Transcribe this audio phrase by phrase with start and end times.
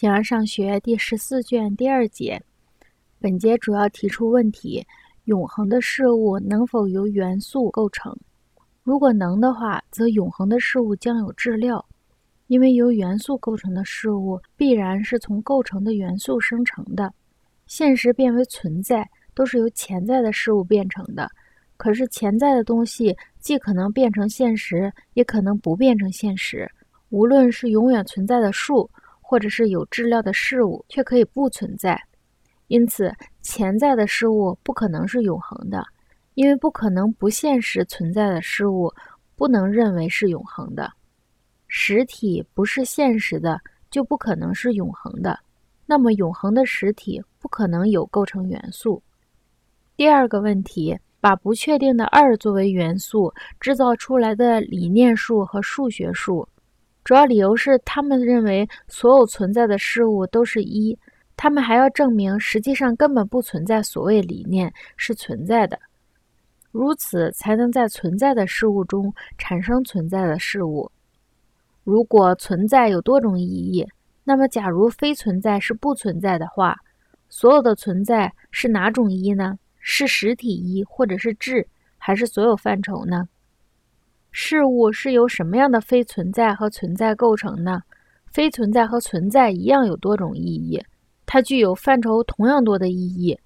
[0.00, 2.42] 形而上学第十四卷第二节，
[3.20, 4.82] 本节主要提出问题：
[5.24, 8.16] 永恒的事物能否由元素构成？
[8.82, 11.84] 如果能的话，则永恒的事物将有质料，
[12.46, 17.12] 因为由元素构成的事物必然是从构成的元素生成的。
[17.66, 21.30] 现实变为存在，都是由潜在的事物变成的。
[21.76, 26.66] 可是潜在的东西既可能变成现实，也可能不变成现实。
[27.10, 28.90] 无论是永远存在的树。
[29.30, 31.96] 或者是有质料的事物，却可以不存在，
[32.66, 35.86] 因此潜在的事物不可能是永恒的，
[36.34, 38.92] 因为不可能不现实存在的事物
[39.36, 40.92] 不能认为是永恒的。
[41.68, 45.38] 实体不是现实的，就不可能是永恒的。
[45.86, 49.00] 那么永恒的实体不可能有构成元素。
[49.96, 56.48] 第二个问题，把不确定的二作为元素制造出来的理念数和数学数。
[57.02, 60.96] 主要理由是，他们认为所有存在的事物都是一。
[61.36, 65.78] 他们还要证明，实际上根本不存在所谓理念是存在的，
[66.70, 70.92] 如此才能在存在的事物中产生存在的事物。
[71.82, 73.86] 如果存在有多种意义，
[74.22, 76.76] 那么假如非存在是不存在的话，
[77.30, 79.58] 所有的存在是哪种一呢？
[79.78, 83.26] 是实体一，或者是质，还是所有范畴呢？
[84.32, 87.82] 事物是由什么样的非存在和存在构成呢？
[88.32, 90.80] 非存在和存在一样有多种意义，
[91.26, 93.36] 它具有范畴同样多的意义。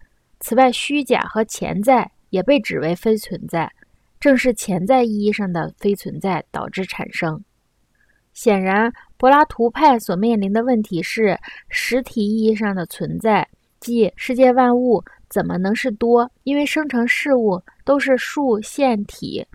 [0.40, 3.72] 此外，虚假和潜在也被指为非存在，
[4.20, 7.42] 正是潜在意义上的非存在导致产生。
[8.34, 11.38] 显然，柏拉图派所面临的问题是
[11.70, 13.48] 实体意义上的存在，
[13.80, 16.30] 即世界万物怎么能是多？
[16.42, 19.46] 因为生成事物都是数线体。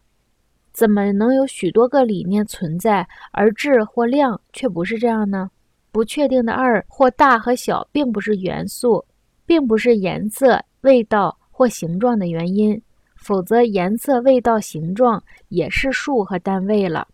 [0.80, 5.52] 怎么能有许多个理念存在，而质或量却不是这样呢？
[5.91, 9.03] 不确定的二或大和小，并不是元素，
[9.45, 12.81] 并不是颜色、味道或形状的原因，
[13.17, 17.05] 否则颜色、味道、形状也是数和单位了。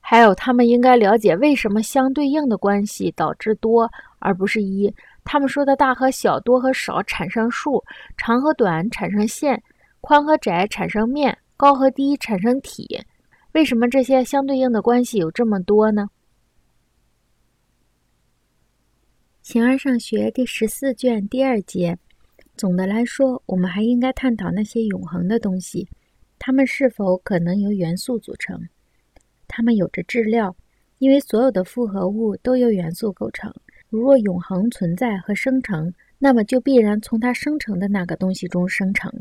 [0.00, 3.88] 还有，他们应该了解为什么相对应的关系导致多
[4.18, 4.92] 而不是一。
[5.22, 7.80] 他们说的大和小、多和少产生数，
[8.16, 9.62] 长和短产生线，
[10.00, 11.38] 宽和窄产生面。
[11.60, 13.04] 高和低产生体，
[13.52, 16.08] 为什么这些相对应的关系有这么多呢？
[19.42, 21.98] 形而上学第十四卷第二节，
[22.56, 25.86] 总的来说，我们还应该探讨那些永恒的东西，
[26.38, 28.58] 它们是否可能由元素组成？
[29.46, 30.56] 它们有着质料，
[30.96, 33.52] 因为所有的复合物都由元素构成。
[33.90, 39.12] 如若永恒存在和生成，那么就必然从它生成的那个东西中生成。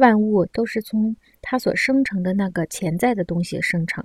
[0.00, 4.04] 万物都是从它所生成的那个潜在的东西生成，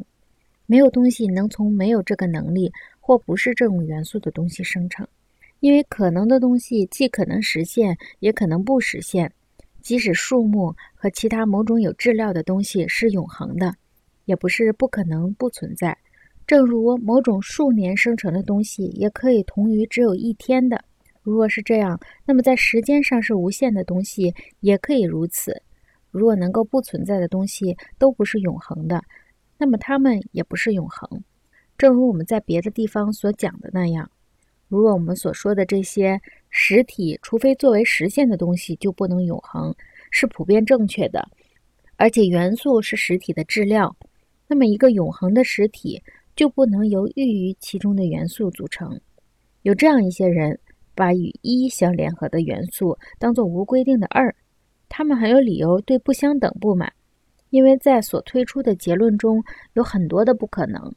[0.68, 5.08] 没有东西能从没有这个能力或不是这种元素的东西生成，
[5.62, 9.32] 因为可能的东西既可能实现，也可能不实现。
[9.82, 13.74] 即使树木和其他某种有质料的东西是永恒的，
[14.26, 15.98] 也不是不可能不存在。
[16.48, 20.84] 正如某种数年生成的东西也可以同于只有一天的。
[21.22, 25.62] 如果是这样，那么在时间上是无限的东西也可以如此。
[26.18, 29.04] 如果能够不存在的东西都不是永恒的，
[29.58, 31.22] 那么它们也不是永恒。
[31.78, 34.10] 正如我们在别的地方所讲的那样，
[34.70, 36.18] 如果我们所说的这些
[36.50, 39.76] 实体，除非作为实现的东西，就不能永恒，
[40.10, 41.28] 是普遍正确的。
[41.98, 43.94] 而且元素是实体的质料，
[44.48, 46.02] 那么一个永恒的实体
[46.34, 48.98] 就不能由寓于其中的元素组成。
[49.64, 50.58] 有这样一些人，
[50.96, 54.34] 把与一相联合的元素当作无规定的二。
[54.90, 56.92] 他们很有理由对不相等不满，
[57.50, 60.94] 因为在所推出的结论中有很多的不可能。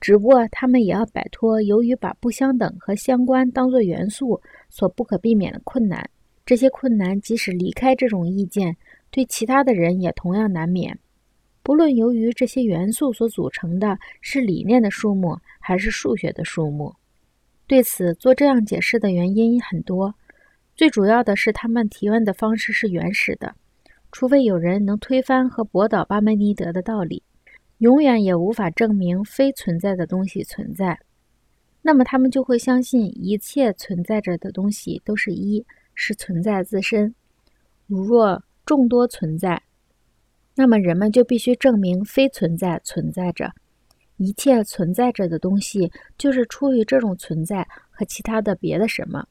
[0.00, 6.08] 只不过他们也要摆脱由于把不相等和相关当作元素所不可避免的困难。
[6.44, 8.76] 这些困难即使离开这种意见，
[9.12, 10.98] 对其他的人也同样难免。
[11.62, 16.92] 不论由于这些元素所组成的是理念的数目还是数学的数目，
[17.68, 20.12] 对此做这样解释的原因很多。
[20.74, 23.54] 最主要的是，他们提问的方式是原始的，
[24.10, 27.22] 除非有人能推翻和驳倒巴门尼德的道理，
[27.78, 30.98] 永远也无法证明非存在的东西存在。
[31.82, 35.64] 那么，他们就会相信一切存在着的东西都是一，
[35.94, 37.14] 是存在自身。
[37.86, 39.62] 如若众多存在，
[40.54, 43.52] 那么人们就必须证明非存在存在着。
[44.16, 49.26] 一切存在着的东西就是出于这种存在和其他的别的什么。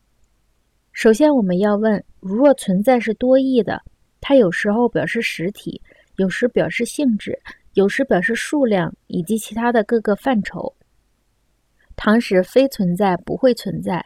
[0.91, 3.81] 首先，我们要问：如若存在是多义的，
[4.19, 5.81] 它有时候表示实体，
[6.17, 7.39] 有时表示性质，
[7.73, 10.75] 有时表示数量以及其他的各个范畴。
[11.95, 14.05] 倘使非存在不会存在，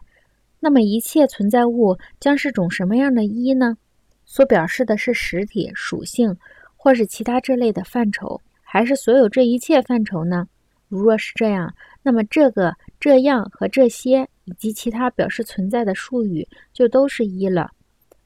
[0.60, 3.78] 那么一切存在物将是种什么样的一呢？
[4.24, 6.36] 所表示的是实体、属性，
[6.76, 10.48] 或是其他这类的范畴，还是所有这一切范畴呢？
[10.88, 11.74] 如若是这样，
[12.06, 17.72] 那么这个、这样和这些以及其他表示存在的术语就都是一了。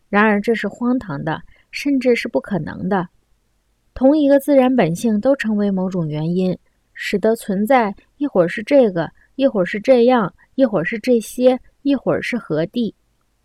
[0.10, 1.42] 然而这是荒唐的，
[1.72, 3.08] 甚至是不可能的。
[3.94, 6.58] 同一个自然本性都成为某种原因，
[6.94, 12.94] 使得存在一会儿是这个，一会儿是这样，一会儿是这些，一会儿是何地。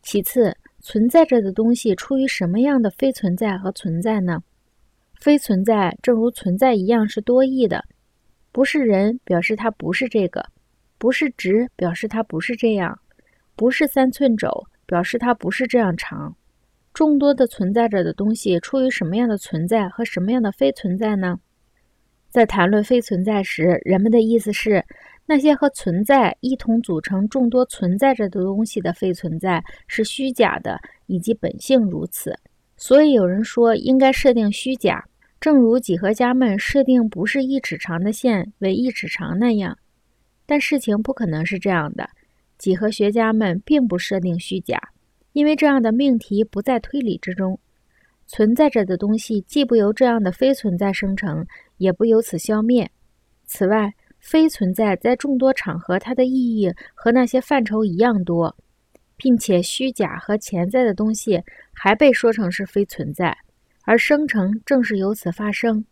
[0.03, 4.43] 其次，存在着的东西出于什么样的非存在和存在呢？
[5.21, 7.85] 非存在正如存在一样是多义的，
[8.55, 10.41] 不是人表示它不是这个，
[10.97, 12.97] 不是直表示它不是这样，
[13.57, 14.49] 不是三寸肘
[14.87, 16.37] 表示它不是这样长。
[16.93, 21.37] 众多的存在着的东西出于什么样的存在和什么样的非存在呢？
[22.31, 24.85] 在谈论非存在时，人们的意思是
[25.27, 32.33] 那些和存在一同组成众多存在着的东西的非存在是虚假的，以及本性如此。
[32.77, 35.05] 所以有人说应该设定虚假，
[35.45, 39.77] 正如几何家们设定不是一尺长的线为一尺长那样。
[40.47, 42.09] 但事情不可能是这样的，
[42.57, 44.81] 几何学家们并不设定虚假。
[45.35, 47.61] 因为这样的命题不在推理之中，
[48.27, 52.91] 存在着的东西既不由这样的非存在生成，也不由此消灭。
[53.45, 58.57] 此外，非存在在众多场合它的意义和那些范畴一样多，
[59.15, 61.43] 并且虚假和潜在的东西
[61.75, 63.37] 还被说成是非存在，
[63.85, 65.85] 而生成正是由此发生。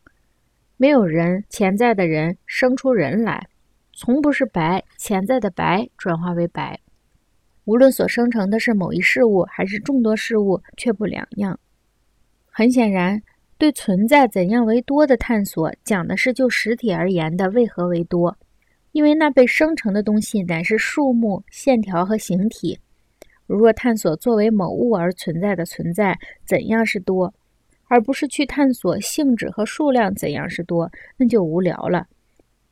[0.77, 3.47] 没有人，潜在的人生出人来，
[3.93, 6.81] 从不是白，潜在的白转化为白。
[7.65, 11.61] 无论所生成的是某一事物还是众多事物，却不两样。
[12.51, 13.23] 很显然，
[13.57, 18.37] 对存在怎样为多的探索，讲的是就实体而言的为何为多，
[18.91, 22.81] 因为那被生成的东西乃是数目、线条和形体。
[23.47, 27.33] 如若探索作为某物而存在的存在怎样是多，
[27.93, 32.07] 而不是去探索性质和数量怎样是多，那就无聊了。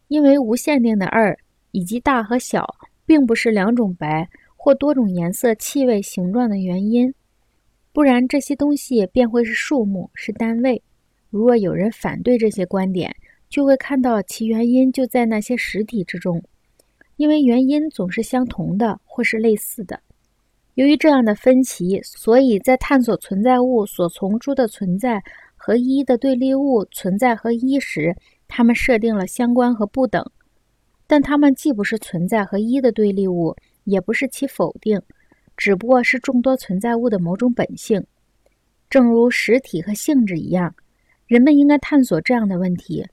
[0.08, 1.38] 因为无限定的二
[1.72, 2.66] 以及大和小，
[3.04, 4.26] 并不是两种白。
[4.56, 7.14] 或多种颜色、气味、形状的原因，
[7.92, 10.82] 不然这些东西便会是数目，是单位。
[11.28, 13.14] 如若有人反对这些观点，
[13.50, 16.42] 就会看到其原因就在那些实体之中，
[17.16, 20.00] 因为原因总是相同的或是类似的。
[20.80, 25.22] 由于这样的分歧，所以在探索存在物所从出的存在
[25.54, 28.16] 和一的对立物存在和一时，
[28.48, 30.24] 他们设定了相关和不等，
[31.06, 33.54] 但他们既不是存在和一的对立物。
[33.84, 34.98] 也不是其否定，
[35.54, 38.02] 只不过是众多存在物的某种本性，
[38.88, 40.74] 正如实体和性质一样。
[41.26, 43.04] 人们应该探索这样的问题：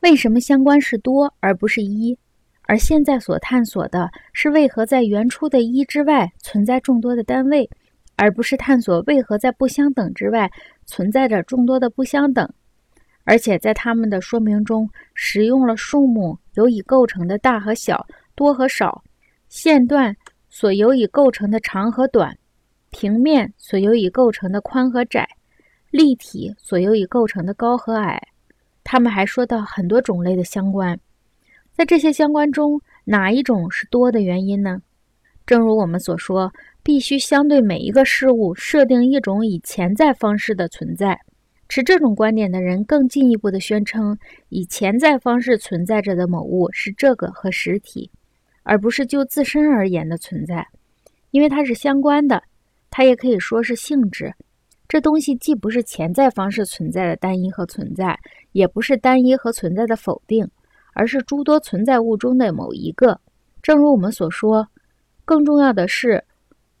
[0.00, 2.16] 为什么相关是多而不是一？
[2.66, 7.68] 而现在所探索的是为何在原初的一之外存在众多的单位，
[8.16, 10.50] 而不是探索为何在不相等之外
[10.86, 12.48] 存在着众多的不相等。
[13.24, 19.02] 而且在他们的说明中，使用了数目由已构成的大和小、多和少。
[19.48, 20.14] 线段
[20.50, 22.36] 所由已构成的长和短，
[22.90, 25.28] 平面所由已构成的宽和窄，
[25.90, 28.20] 立体所由已构成的高和矮。
[28.82, 30.98] 他们还说到很多种类的相关，
[31.74, 34.80] 在这些相关中，哪一种是多的原因呢？
[35.44, 41.20] 正如我们所说，必须相对每一个事物设定一种以潜在方式的存在。
[41.68, 44.16] 持这种观点的人更进一步的宣称，
[44.48, 48.10] 以潜在方式存在着的某物是这个和实体。
[48.66, 50.66] 而不是就自身而言的存在，
[51.32, 52.42] 因为它是相关的，
[52.88, 54.32] 它也可以说是性质。
[54.88, 58.18] 这东西既不是潜在方式存在的单一和存在，
[58.52, 60.48] 也不是单一和存在的否定，
[60.94, 63.20] 而是诸多存在物中的某一个。
[63.62, 64.66] 正如我们所说，
[65.24, 66.24] 更重要的是，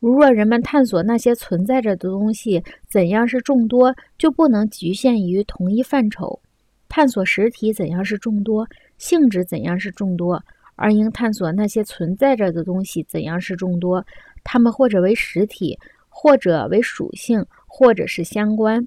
[0.00, 6.40] 如若人们探索那些存在着的东西怎样是众多，就不能局限于同一范畴。
[6.88, 8.66] 探索实体怎样是众多，
[8.98, 10.42] 性质怎样是众多。
[10.76, 14.04] 而应探索那些存在着的东西怎样是众多，
[14.42, 15.78] 它们或者为实体，
[16.08, 18.86] 或者为属性，或者是相关。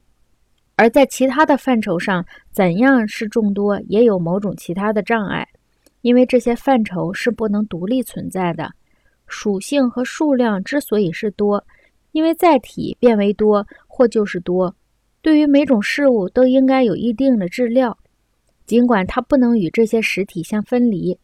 [0.78, 5.46] 而在其他的范畴上，怎样是众多，也有某种其他的障碍，
[6.02, 8.72] 因为这些范畴是不能独立存在的。
[9.26, 11.66] 属性和数量之所以是多，
[12.12, 14.74] 因为载体变为多，或就是多。
[15.24, 17.98] 对于每种事物都应该有一定的质料，
[18.68, 21.18] 尽管它不能与这些实体相分离。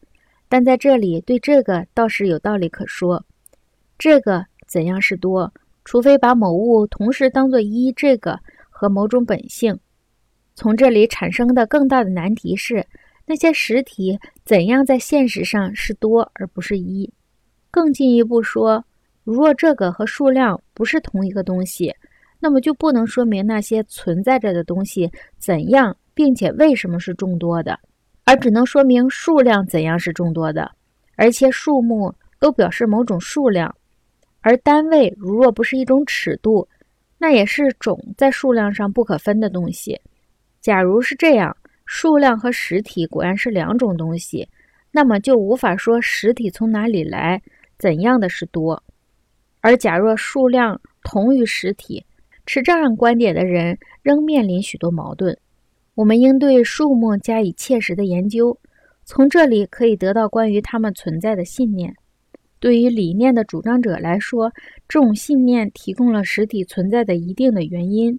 [0.48, 3.24] 但在这里，对这个倒是有道理可说。
[3.96, 5.50] 这个怎样是多？
[5.84, 8.38] 除非把某物同时当做一，这个
[8.84, 9.74] 和某种本性。
[10.54, 12.86] 从这里产生的更大的难题是：
[13.24, 17.10] 那些实体怎样在现实上是多而不是一？
[17.70, 18.84] 更进一步说，
[19.24, 21.94] 如若这个和数量不是同一个东西，
[22.38, 27.80] 那么就不能说明那些存在着的东西怎样，并且为什么是众多的，
[28.24, 30.70] 而只能说明数量怎样是众多的，
[31.16, 33.74] 而且数目都表示某种数量，
[34.42, 36.68] 而单位如若不是一种尺度，
[37.24, 39.98] 那也是种在数量上不可分的东西。
[40.60, 41.56] 假如是这样。
[41.86, 44.46] 数量和实体果然是两种东西，
[44.90, 47.40] 那么就无法说实体从哪里来，
[47.78, 48.82] 怎样的是多。
[49.60, 52.04] 而假若数量同于实体，
[52.44, 55.34] 持这样观点的人仍面临许多矛盾。
[55.94, 58.58] 我们应对数目加以切实的研究，
[59.04, 61.94] 从这里可以得到关于它们存在的信念。
[62.64, 64.50] 对于理念的主张者来说，
[64.88, 68.18] 这种信念提供了实体存在的一定的原因。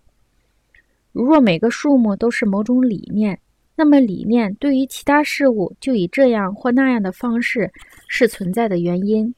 [1.12, 3.40] 如若每个数目都是某种理念，
[3.76, 7.74] 那么，理念对于其他事物就以这样或那样的方式
[8.08, 9.34] 是存在的原因，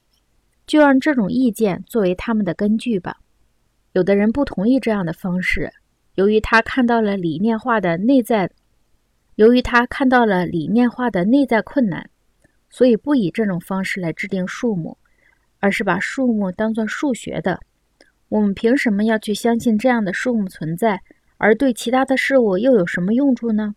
[0.65, 3.15] 就让这种意见作为他们的根据吧。
[3.93, 5.71] 有的人不同意这样的方式，
[6.15, 8.51] 由于他看到了理念化的内在，
[9.35, 12.09] 由于他看到了理念化的内在困难，
[12.77, 14.99] 所以不以这种方式来制定数目，
[15.59, 17.59] 而是把数目当作数学的。
[18.29, 21.01] 我们凭什么要去相信这样的数目存在，
[21.37, 23.73] 而对其他的事物又有什么用处呢？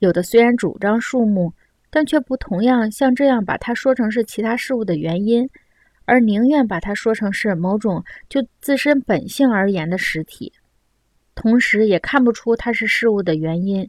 [0.00, 1.52] 有的虽然主张数目，
[1.90, 5.48] 但却不同样像这样把它说成是其他事物的原因，
[6.04, 10.52] 而宁愿把它说成是某种就自身本性而言的实体，
[11.36, 13.88] 同时也看不出它是事物的原因。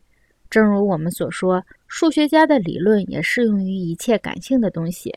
[0.52, 5.16] 正如我们所说，数学家的理论也适用于一切感性的东西。